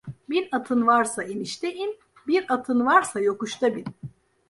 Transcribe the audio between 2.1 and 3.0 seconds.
bir atın